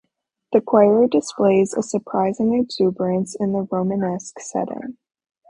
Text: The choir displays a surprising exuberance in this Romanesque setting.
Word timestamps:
The 0.51 0.61
choir 0.61 1.05
displays 1.07 1.75
a 1.75 1.83
surprising 1.83 2.55
exuberance 2.55 3.35
in 3.39 3.53
this 3.53 3.67
Romanesque 3.71 4.39
setting. 4.39 4.97